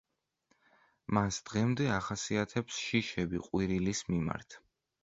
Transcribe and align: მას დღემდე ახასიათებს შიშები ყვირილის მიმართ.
მას 1.17 1.37
დღემდე 1.51 1.91
ახასიათებს 1.99 2.81
შიშები 2.87 3.45
ყვირილის 3.47 4.07
მიმართ. 4.15 4.61